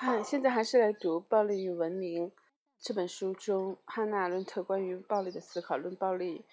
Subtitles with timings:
[0.00, 2.30] 嗨，现在还是来读《暴力与文明》
[2.80, 6.44] 这本书中汉娜·伦特关于暴力的思考论暴力，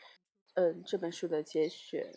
[0.55, 2.11] 嗯，这本书的节选。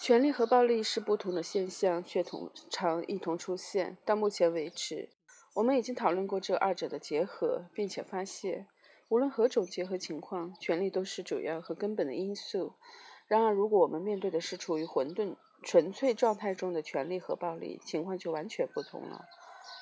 [0.00, 3.96] 权力和暴力是不同的现象，却通常一同出现。
[4.04, 5.10] 到目前为止，
[5.54, 8.66] 我们已经讨论过这二者的结合，并且发现，
[9.06, 12.72] 无论何种结合情况，权力都是主要和根本的因素。
[13.28, 19.26] 然而，如果我们面对的是处于混沌、纯粹状态中的权力和暴力，情况就完全不同了。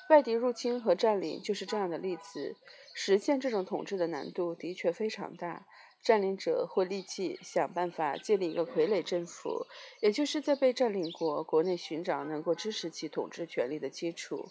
[0.09, 2.55] 外敌入侵和占领就是这样的例子。
[2.93, 5.65] 实现这种统治的难度的确非常大。
[6.03, 9.67] 占领者会立即想办法建立一个傀儡政府，
[9.99, 14.49] 也就是在被占领国国内寻找能够支持其统治权力的基础。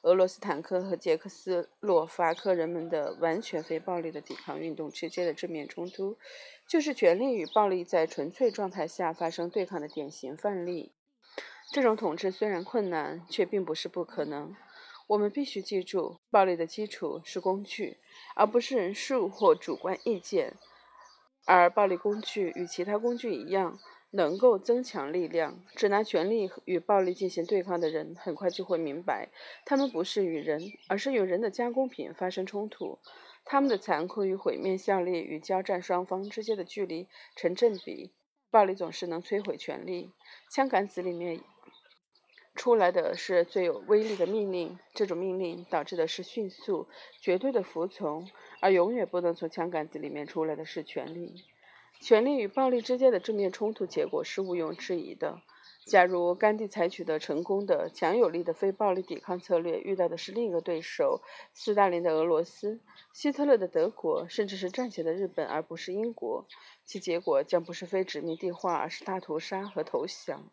[0.00, 6.16] 俄罗斯坦克和捷克斯洛伐克人们的完全非暴力的抵抗运动之间的正面冲突，
[6.66, 10.92] 就是权力与暴力在纯粹状态下发生对抗的典型范例。
[11.72, 14.56] 这种统治虽然困难，却并不是不可能。
[15.08, 17.98] 我们必须记住，暴力的基础是工具，
[18.34, 20.54] 而不是人数或主观意见。
[21.44, 23.78] 而暴力工具与其他工具一样，
[24.10, 25.62] 能够增强力量。
[25.76, 29.28] 只拿权力与暴力进行对抗的人，很快就会明白，
[29.64, 32.98] 他们不是与人，而是与人的加工品发生冲突。
[33.44, 38.12] 他们的残酷与毁灭效力与交战双方之间的距离成正比。
[38.50, 40.10] 暴力总是能摧毁权力。
[40.50, 41.40] 枪杆子里面。
[42.56, 46.88] 出来的是最有威力的命令，这种命令导致的是迅速、
[47.20, 48.28] 绝对的服从，
[48.60, 51.44] 而永远不能从枪杆子里面出来的是权力。
[52.00, 55.40] 权力与暴力之间的正面冲突结果是毋庸置疑的。
[55.86, 61.22] 假如甘地采取的成功的强有力的非暴力抵抗策略遇到的是另一个对手——
[61.54, 62.80] 斯大林的俄罗斯、
[63.12, 66.44] 希特勒的德国，甚至是战前的日本，而不是英国，
[66.84, 70.50] 其结果将不是非殖民地化，而是大屠杀和投降。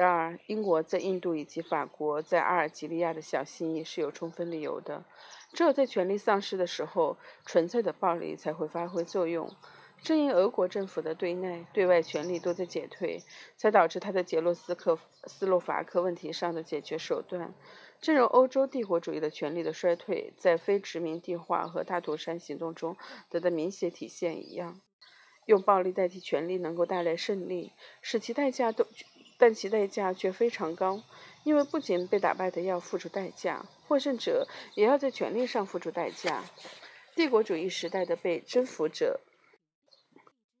[0.00, 5.04] 然而，英国在印度以及法国在阿尔及利亚的小心翼翼是有充分理由的。
[5.52, 9.54] 只有在权力丧失的时候，纯粹的暴力才会发挥作用。
[10.02, 13.22] 正因俄国政府的对内、对外权力都在减退，
[13.58, 17.52] 才导致他在捷洛斯克斯洛伐克问题上的解决手段，
[18.00, 22.96] 正如欧洲帝国主义的权力的衰退在非殖民地化和大屠杀行动中
[23.28, 24.80] 得到明显体现一样。
[25.44, 28.86] 用暴力代替权力能够带来胜利，使其代价都。
[29.40, 31.02] 但其代价却非常高，
[31.44, 36.44] 因为不仅被打败的要付出代价，获胜者也要在权力上付出代价。
[37.16, 39.20] 帝国主义时代的被征服者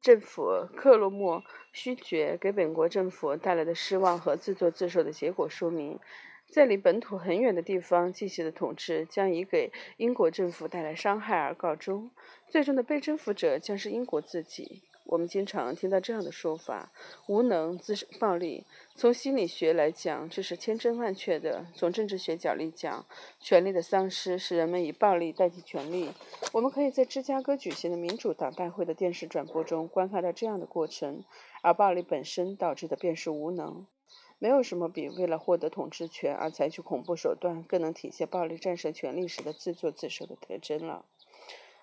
[0.00, 6.00] 政府克洛莫勋爵给本国政府带来的失望和自作自受的结果说明，
[6.50, 12.10] 在离本土很远的地方进行的统治将以给英国政府带来伤害而告终，
[12.48, 14.82] 最终的被征服者将是英国自己。
[15.10, 16.92] 我们经常听到这样的说法：
[17.26, 18.64] 无能自是暴力。
[18.94, 23.04] 从心理学来讲，这是千真万确的；从政治学角度讲，
[23.40, 26.12] 权力的丧失使人们以暴力代替权力。
[26.52, 31.24] 我们可以在芝加哥举行的民主党大会的电视转播中观看到这样的过程，
[31.62, 33.84] 而暴力本身导致的便是无能。
[34.38, 41.04] 没有什么比为了获得统治权而采取恐怖手段更能体现暴力战胜权力时的自作自受的特征了。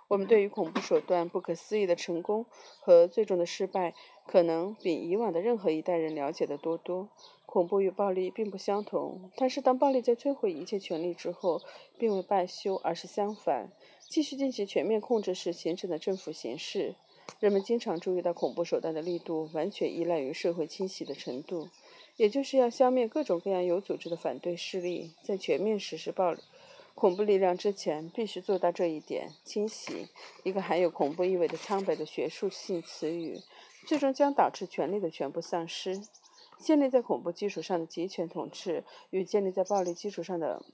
[0.08, 2.46] 我们对于恐怖手段不可思议的成功
[2.80, 3.94] 和最终的失败，
[4.26, 7.10] 可能比以往的任何一代人了解的多多。
[7.46, 11.62] 恐怖与暴力并不相同，但是当暴力在摧毁一切权利之后，
[11.98, 16.96] 并未罢休，而是相反，继续进行全面控制时形成的政府形式。
[17.40, 21.70] 人们经常注意到恐怖手段的力度完全依赖于社会清洗的程度，
[22.16, 26.42] 也就是要消灭各种各样有组织的反对势力，在全面实施暴力。
[26.98, 30.08] 恐怖力量之前必须做到这一点：清洗，
[30.42, 33.40] 一个含有恐怖意味的苍白的学术性词语，
[33.86, 36.02] 最终将导致权力的全部丧失。
[36.58, 40.66] 建立在恐怖基础上的集权统治与建立在暴力基础上的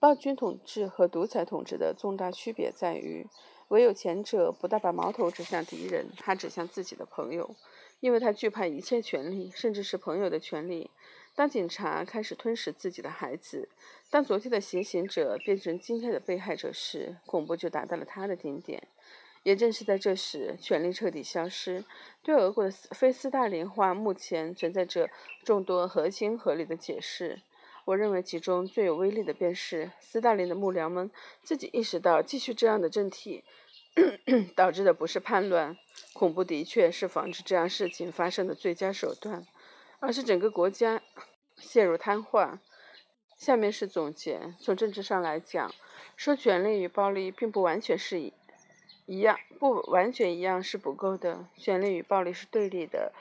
[0.00, 3.28] 暴君统治和独裁统治的重大区别在于，
[3.68, 7.54] 唯有前者不但把矛头指向敌人，还指向自己的朋友，
[8.00, 10.90] 因为他惧怕一切权利，甚至是朋友的权利。
[11.38, 13.68] 当警察开始吞噬自己的孩子，
[14.10, 18.88] 当昨天的行刑者变成今天的被害者时，恐怖就达到了它的顶点。
[19.44, 21.84] 也正是在这时，权力彻底消失。
[22.24, 25.08] 对俄国的非斯大林化，目前存在着
[25.44, 27.40] 众多合情合理的解释。
[27.84, 31.08] 我认为其中最有威力的便是斯大林的幕僚们
[31.44, 33.44] 自己意识到，继续这样的政体
[34.56, 35.78] 导致的不是叛乱，
[36.14, 39.46] 恐怖的确是防止这样事情发生的最佳手段。
[40.00, 41.02] 而是整个国家
[41.68, 42.58] 陷入瘫痪。
[43.36, 45.70] 下面是总结：从政治上来讲，
[46.16, 48.32] 说权力与暴力并不完全是一
[49.04, 51.46] 一样，不完全一样是不够的。
[51.58, 53.12] 权力与暴力是对立的，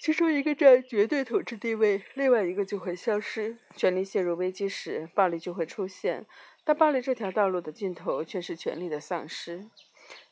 [0.00, 3.56] 其中一个占绝对统治地位，另外一个就会消失。
[3.76, 6.26] 权力陷入危机时，暴力就会出现，
[6.64, 9.70] 但暴力这条道路的尽头却是权力的丧失。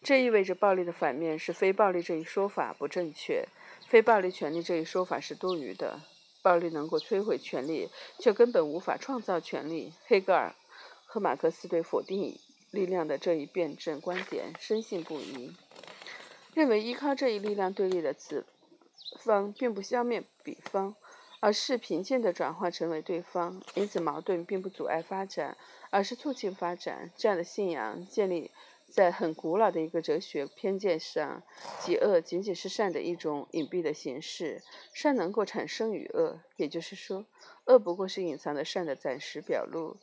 [0.02, 3.46] 这意味着暴力的反面是非暴力这一说法不正确，
[3.86, 6.00] 非暴力权利这一说法是多余的。
[6.42, 9.92] 暴力能够摧毁权力，却根本无法创造权力。
[10.06, 10.52] 黑格尔
[11.06, 12.38] 和马克思对否定
[12.70, 15.54] 力量的这一辩证观点深信不疑，
[16.54, 18.44] 认为依靠这一力量对立的此
[19.18, 20.94] 方并不消灭彼方，
[21.40, 23.62] 而是平静地转化成为对方。
[23.74, 25.56] 因此，矛盾并不阻碍发展，
[25.90, 27.10] 而是促进发展。
[27.16, 28.50] 这样的信仰建立。
[28.92, 31.42] 在很古老的一个哲学偏见上，
[31.80, 34.60] 极恶仅仅是善的一种隐蔽的形式，
[34.92, 37.24] 善能够产生于恶，也就是说，
[37.64, 39.96] 恶不过是隐藏的善的暂时表露。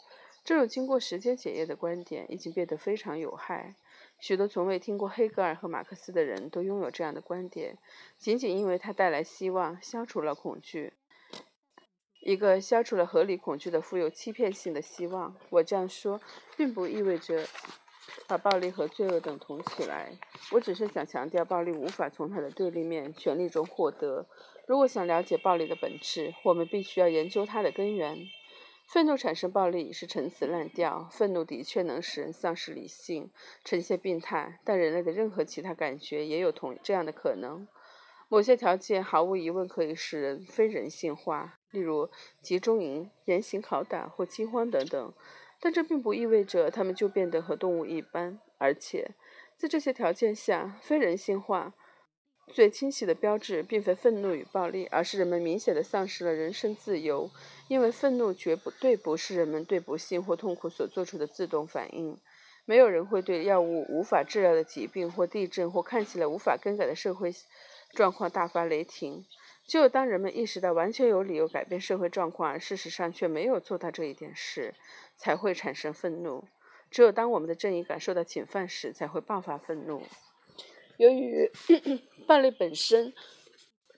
[0.43, 3.75] 这种经过时间检验的观点已经变得非常有害。
[4.19, 7.77] 许多从未听过黑格尔和马克思的人都拥有这样的观点，
[8.17, 10.93] 仅仅因为它带来希望，消除了恐惧，
[12.21, 15.35] 一个消除了合理恐惧的富有欺骗性的希望。
[15.51, 16.19] 我这样说，
[16.57, 17.45] 并不意味着。
[18.29, 20.11] 把暴力和罪恶等同起来，
[20.51, 24.27] 我只是想强调，暴力无法从它的对立面——权力中获得。
[24.67, 28.19] 如果想了解暴力的本质，我们必须要研究它的根源。
[28.87, 31.09] 愤怒产生暴力是陈词滥调。
[31.11, 33.31] 愤怒的确能使人丧失理性，
[33.65, 37.67] 呈现病态，但人类的任何其他感觉也有同这样的可能。
[38.27, 42.11] 某些条件毫无疑问可以使人非人性化，例如
[42.43, 45.11] 集中营、严刑拷打或饥荒等等。
[45.61, 49.11] 但这并不意味着他们就变得和动物一般，而且
[49.57, 51.73] 在这些条件下，非人性化
[52.47, 57.29] 最清晰的标志并非愤怒与暴力，而是人们明显的丧失了人身自由。
[57.67, 62.17] 因为愤怒绝不对不是人们对不幸或痛苦所做出的自动反应。
[62.65, 67.31] 没有人会对药物无法治疗的疾病或地震或看起来无法更改的社会
[67.93, 69.25] 状况大发雷霆。
[69.69, 74.73] 只有当人们意识到完全有理由改变社会状况，而事实上却没有做到这一点时，
[75.15, 76.45] 才会产生愤怒。
[76.89, 80.01] 只有当我们的正义感受到侵犯时，才会爆发愤怒。
[80.97, 81.51] 由于
[82.25, 83.13] 暴力本身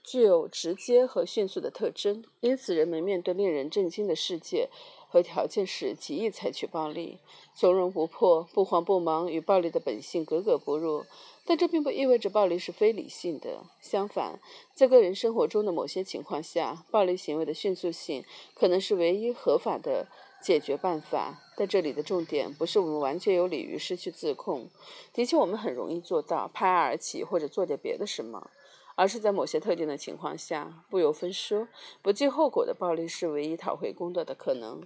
[0.04, 4.68] 具有直接和迅速的特征，因此人们面对令人震惊的世界
[5.08, 7.20] 和条件时，极易采取暴力。
[7.56, 11.06] 从容不迫、不慌不忙与暴力的本性格格不入。
[11.52, 13.66] 但这并不意味着暴力是非理性的。
[13.82, 14.40] 相反，
[14.74, 18.24] 在个人生活中的某些情况下，暴力行为的迅速性
[18.56, 20.08] 可能是唯一合法的
[20.42, 21.42] 解决办法。
[21.58, 24.70] 但这里的重点不是我们完全有理于失去自控，
[25.14, 28.50] 的确我们很容易做到拍案而起或者做点别的什么，
[28.96, 31.68] 而是在某些特定的情况下，不由分说、
[32.02, 34.82] 不计后果的暴力是唯一讨回公道的可能。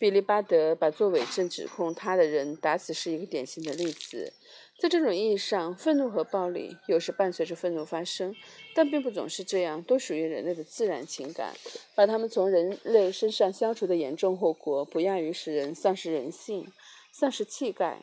[0.00, 4.32] 比利·巴德把做伪证指控他的人打死是一个典型的例子。
[4.80, 8.34] 在这种意义上，愤怒和暴力有时伴随着愤怒发生，
[8.74, 11.52] 但并不总是这样，都属于人类的自然情感。
[11.94, 16.66] 把它们从人类身上消除的严重后果，不亚于使人丧失人性、
[17.12, 17.98] 丧失气概。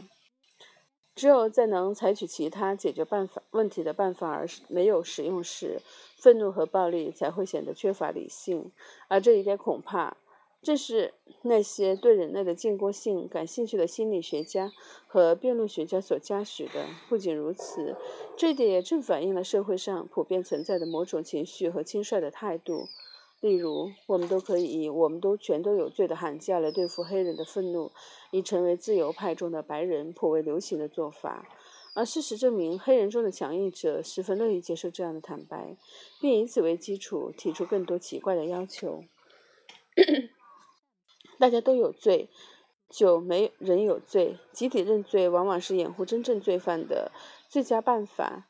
[1.16, 5.82] 只有在能采取其他解决办法问题的办法而没有使用时，
[6.16, 8.72] 愤怒和暴力才会显得缺乏理性，
[9.08, 10.16] 而这一点恐怕。
[10.68, 14.74] 这是那些对人类的建构性感兴趣的心理学家
[15.08, 16.88] 和辩论学家所嘉许的。
[17.08, 17.96] 不仅如此，
[18.36, 22.90] 这一点也正反映了社会上普遍存在的某种情绪和轻率的态度。
[23.40, 27.94] 例如，我们都可以以“我们都全都有罪”的喊价来对付黑人的愤怒，
[28.32, 31.48] 已成为自由派中的白人颇为流行的做法。
[31.94, 35.78] 而事实证明，黑人中的强硬者十分乐意接受这样的坦白，
[36.20, 39.06] 并以此为基础提出更多奇怪的要求。
[41.40, 42.30] 大家都有罪，
[42.90, 44.38] 就没人有罪。
[44.52, 47.12] 集体认罪往往是掩护真正罪犯的
[47.50, 48.48] 最佳办法。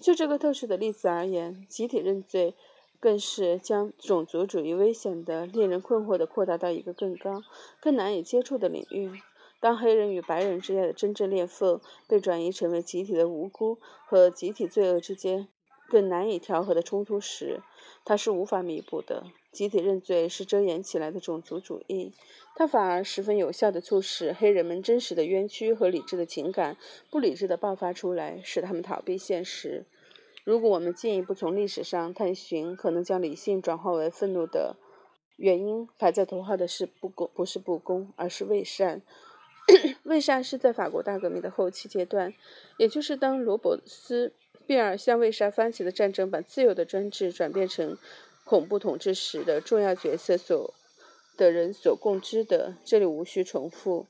[0.00, 2.54] 就这个特殊的例子而言，集体认罪
[3.00, 7.42] 更是将种族主义危险的、令人困惑的扩大到一个更高、
[7.80, 9.20] 更难以接触的领域。
[9.58, 15.48] 当黑人与白人之间的真正裂缝被转移成为集体的无辜和集体罪恶之间
[15.88, 17.60] 更难以调和的冲突时，
[18.04, 19.24] 它是无法弥补的。
[19.52, 22.12] 集体认罪是遮掩起来的种族主义，
[22.54, 26.76] 它反而十分有效地促使黑人们真实的冤屈和理智的情感
[27.10, 29.86] 不理智地爆发出来，使他们逃避现实。
[30.44, 34.76] 如果我们进一步从历史上探寻可能将理性转化为愤怒的
[35.36, 39.02] 原因，排在头号的是不公，不是不公，而是未善。
[40.04, 42.32] 未善是在法国大革命的后期阶段，
[42.78, 44.32] 也就是当罗伯斯
[44.70, 47.98] 庇尔向为杀发起的战争把自由的专制转变成。
[48.44, 50.72] 恐怖统治时的重要角色所
[51.36, 54.06] 的人所共知的，这里无需重复。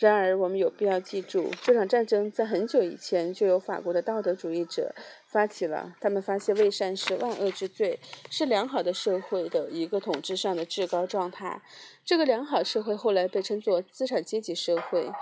[0.00, 4.94] 然而，我们有必要记住，这场战争在很久以前就由法国的道德主义者
[5.26, 5.94] 发起了。
[6.00, 11.60] 他们发现伪善是万恶之最，是良好的社会的一个统治上的至高状态。
[12.02, 15.12] 这个良好社会后来被称作资产阶级社会。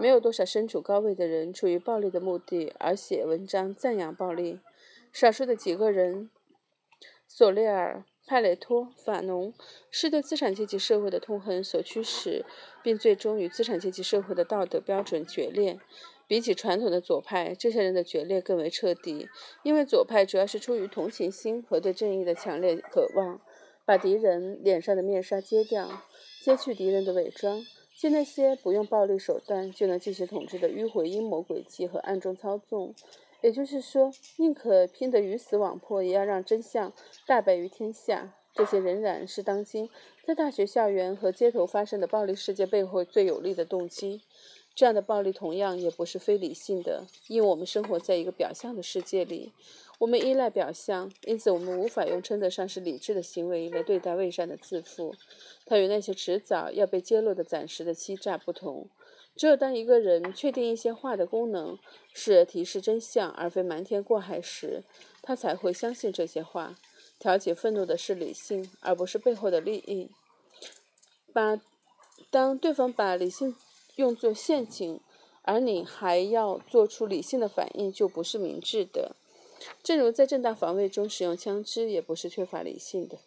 [0.00, 4.58] 没有多少身处高位的人出于暴力的目的而写文章赞扬暴力。
[5.12, 6.28] 少数的几个人，
[7.28, 8.02] 索列尔。
[8.26, 9.52] 派雷托、法农
[9.90, 12.42] 是对资产阶级社会的痛恨所驱使，
[12.84, 15.80] 并最终与资产阶级社会的道德标准决裂。
[16.26, 19.28] 比起传统的左派，这些人的决裂更为彻底，
[19.62, 23.40] 因为左派主要是出于同情心和对正义的强烈渴望，
[23.84, 26.02] 把敌人脸上的面纱揭掉，
[26.42, 27.62] 揭去敌人的伪装，
[27.94, 32.94] 借那些不用暴力手段就能进行统治的迂回阴谋诡计和暗中操纵。
[33.42, 36.90] 也就是说，宁可拼得鱼死网破，也要让真相
[37.26, 38.34] 大白于天下。
[38.54, 39.90] 这些仍然是当今
[40.26, 44.22] 在大学校园和街头发生的暴力事件背后最有力的动机。
[44.74, 49.52] 这样的暴力同样也不是非理性的，因为我们生活在一个表象的世界里，
[49.98, 55.14] 我们依赖表象，因此我们无法用称得上是理智的行为来对待伪善的自负。
[55.66, 58.88] 它与那些迟早要被揭露的暂时的欺诈不同。
[59.36, 61.78] 只有当一个人确定一些话的功能
[62.12, 64.82] 是提示真相，而非瞒天过海时，
[65.22, 66.76] 他才会相信这些话。
[67.18, 70.10] 调节愤怒的是理性，而不是背后的利益。
[71.32, 71.60] 把
[72.30, 73.56] 当对方把理性
[73.96, 75.00] 用作陷阱，
[75.42, 79.16] 而你还要做出理性的反应，就不是明智的。
[79.82, 83.18] 正如在正当防卫中使用枪支，也不是缺乏理性的。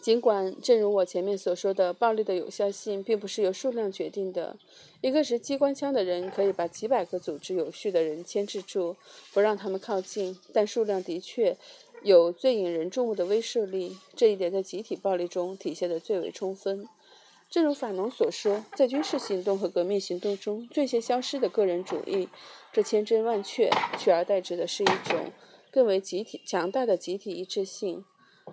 [0.00, 4.56] 尽管，正如我前面所说的，暴力的有效性并不是由数量决定的。
[5.02, 8.96] 一个持机关枪的人可以把几百个组织有序的人牵制住，
[9.34, 11.58] 不让他们靠近，但数量的确
[12.02, 13.98] 有最引人注目的威慑力。
[14.16, 16.88] 这一点在集体暴力中体现得最为充分。
[17.50, 22.28] 正如法农所说，在军事行动和革命行动中最先消失的个人主义，
[22.72, 25.32] 这千真万确，取而代之的是一种
[25.70, 28.04] 更为集体强大的集体一致性。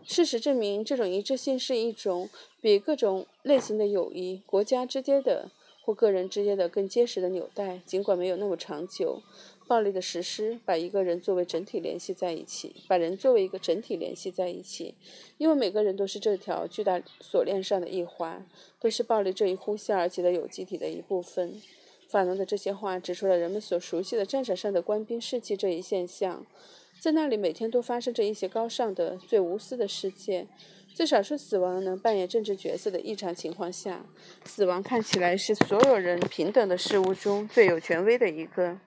[0.03, 5.51] 事实证明，这种一致性是一种比各种类型的友谊、国家之间的
[5.83, 7.79] 或个人之间的更结实的纽带。
[7.85, 9.21] 尽管没有那么长久，
[9.67, 14.95] 暴力的实施把一个人作为整体联系在一起，把人作为一个整体联系在一起，
[15.37, 18.47] 因为每个人都是这条巨大锁链上的一环，
[18.79, 21.61] 都是暴力这一呼啸而起的有机体的一部分。
[22.07, 26.45] 法农的这些话指出了人们所熟悉的战场上的官兵士气这一现象。
[27.01, 30.47] 在那里，每天都发生着一些高尚的、最无私的事件。
[30.95, 34.03] 在少数死亡能扮演政治角色的异常情况下，
[34.45, 38.79] 死亡看起来是所有人平等的事物中最有权威的一个。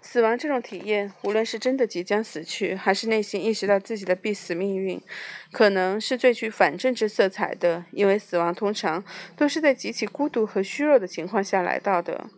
[0.00, 5.00] 死亡这种体验，无论是真的即将死去，还是内心意识到自己的必死命运，
[5.50, 9.04] 可能是最具反政治色彩的，因为死亡通常
[9.36, 12.28] 都是在极其孤独和虚弱的情况下来到的。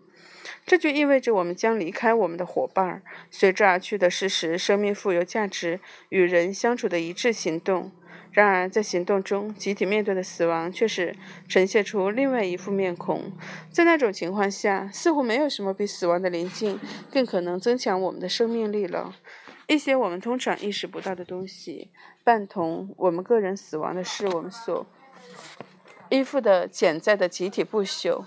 [0.65, 7.93] 这就意味着我们将离开我们的伙伴，随之而去的是使生命富有价值、与人相处的一致行动。
[8.37, 11.17] 然而，在行动中，集体面对的死亡却是
[11.49, 13.33] 呈现出另外一副面孔。
[13.71, 16.79] 在那种情况下，似乎没有什么比死亡的临近
[17.11, 19.17] 更可能增强我们的生命力了。
[19.67, 21.91] 一些我们通常意识不到的东西，
[22.25, 24.87] 伴同我们个人死亡的是我们所
[26.11, 28.27] 依附的潜在的集体不朽。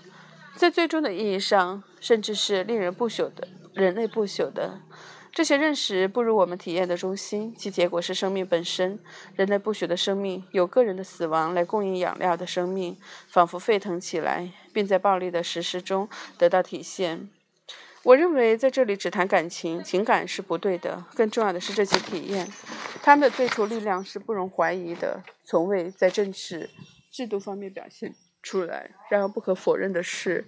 [0.56, 4.82] 在最终的意义上，甚至是令人不朽的人类不朽的
[5.32, 7.54] 这些认识，不如我们体验的中心。
[7.58, 9.00] 其结果是生命本身，
[9.36, 17.30] 人类不朽的生命，有个人的死亡来供应养料的生命，仿佛沸腾起来，并在暴力的实施中得到体现。
[18.04, 21.06] 我认为在这里只谈感情，情感是不对的。
[21.16, 22.48] 更重要的是这些体验，
[23.02, 26.70] 他们的最初力量是不容怀疑的，从未在政治
[27.12, 28.16] 制度方面表现。
[28.42, 28.92] 出来。
[29.10, 30.48] 然而，不可否认的是，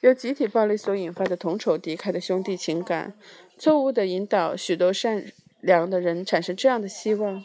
[0.00, 3.14] 由集体暴力所引发的同仇敌忾的兄弟情感，
[3.60, 7.44] 错误地引导许多善良的人产生这样的希望：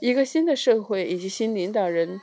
[0.00, 2.20] 一个新的社会以及新领导人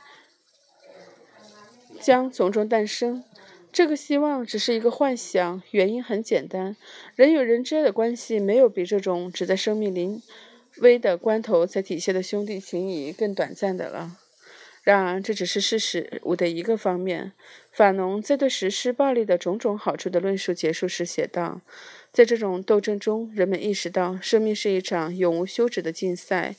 [1.98, 3.24] 将从中诞生。
[3.72, 6.76] 这个希望只是一个幻想，原因很简单：
[7.16, 10.20] 人与人之间的关系没有比这种只在生命临
[10.82, 14.18] 危的关头才体现的兄弟情谊更短暂的了。
[14.82, 17.32] 然而，这只是事实物的一个方面。
[17.70, 21.60] 法农在对实施暴力的种种好处的论述结束时写道
[22.12, 26.56] ：“在这种斗争中，人们意识到生命是一场永无休止的竞赛。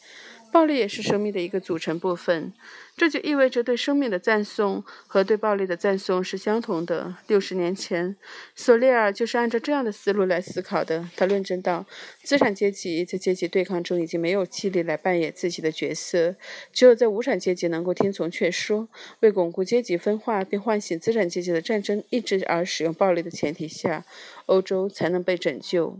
[0.54, 2.54] 暴力也是生命的一个组成部分。
[2.96, 7.16] 这就意味着对生命的赞颂和对暴力的赞颂是相同的。
[7.26, 8.16] 六十年前，
[8.56, 11.10] 索列尔就是按照这样的思路来思考的。
[11.18, 11.88] 他论证到，
[12.22, 16.36] 资产阶级在阶级对抗中已经没有气力来扮演自己的角色，
[16.72, 18.88] 只有在无产阶级能够听从劝说，
[19.22, 24.06] 为巩固阶级分化并唤醒资产阶级的战争意志而使用暴力的前提下，
[24.46, 25.98] 欧洲才能被拯救。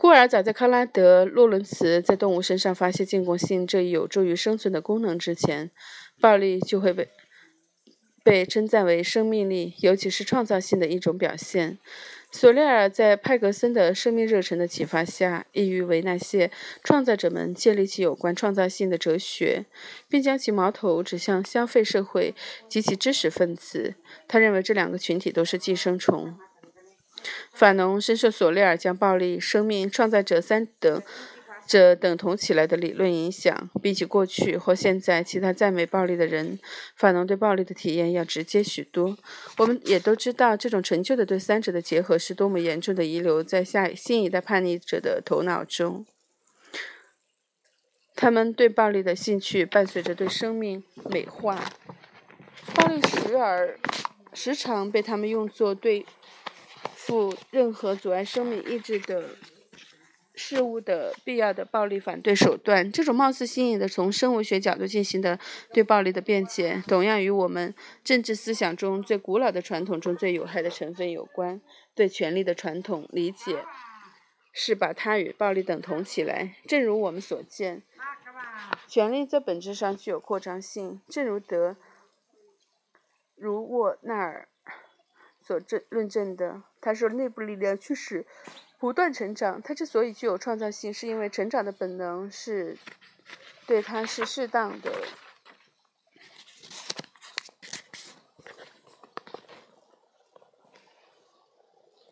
[0.00, 5.70] 故而，早在康拉德·洛伦茨在动物身上发现进攻性这一有助于生存的功能之前，
[6.22, 7.08] 暴力就会被
[8.24, 11.78] 被称赞为生命力，尤其是创造性的一种表现。
[12.32, 16.50] 索列尔在派格森的生命热忱的启发下，意欲为那些
[16.82, 19.66] 创造者们建立起有关创造性的哲学，
[20.08, 22.34] 并将其矛头指向消费社会
[22.66, 23.96] 及其知识分子。
[24.26, 26.38] 他认为这两个群体都是寄生虫。
[27.52, 31.02] 法农深受索列尔将暴力、生命、创造者三等
[31.66, 33.70] 者等同起来的理论影响。
[33.82, 36.58] 比起过去或现在其他赞美暴力的人，
[36.96, 39.16] 法农对暴力的体验要直接许多。
[39.58, 46.06] 我们也都知道，这种陈旧的对三者的结合是多么严重的遗留在下新一代叛逆者的头脑中。
[48.16, 51.72] 他们对暴力的兴趣伴随着对生命美化。
[52.74, 53.78] 暴力时而
[54.32, 56.04] 时常被他们用作对。
[57.06, 59.30] 负任何阻碍生命意志的
[60.34, 65.38] 事物的必要的暴力反对手段，这种貌似新颖的从生物学角度进行的
[65.72, 71.60] 对暴力的辩解，同样与我们政治思想中最古老的传统中最有害的成分有关。
[71.94, 73.64] 对权力的传统理解
[74.52, 76.54] 是把它与暴力等同起来。
[76.66, 77.82] 正如我们所见，
[78.86, 81.76] 权力在本质上具有扩张性，正如德
[83.36, 84.48] 如沃纳尔。
[85.50, 88.24] 所证论证的，他说内部力量驱使
[88.78, 89.60] 不断成长。
[89.60, 92.76] 他之所以具有创造性，是因为成长的本能是
[93.66, 94.92] 对他是适当的